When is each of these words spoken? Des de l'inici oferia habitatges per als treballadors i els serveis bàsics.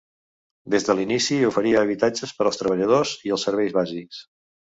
Des 0.75 0.87
de 0.87 0.95
l'inici 0.99 1.37
oferia 1.49 1.83
habitatges 1.87 2.33
per 2.39 2.47
als 2.53 2.59
treballadors 2.63 3.13
i 3.29 3.35
els 3.37 3.47
serveis 3.49 3.79
bàsics. 3.79 4.25